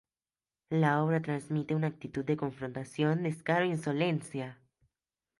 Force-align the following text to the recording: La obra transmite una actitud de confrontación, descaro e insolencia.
La 0.71 1.03
obra 1.03 1.21
transmite 1.21 1.75
una 1.75 1.85
actitud 1.85 2.25
de 2.25 2.35
confrontación, 2.35 3.21
descaro 3.21 3.65
e 3.65 3.67
insolencia. 3.67 4.59